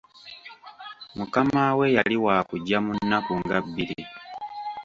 Mukama 1.17 1.63
we 1.77 1.85
yali 1.95 2.15
waakujja 2.23 2.77
mu 2.85 2.91
nnaku 2.99 3.33
nga 3.41 3.57
bbiri. 3.65 4.01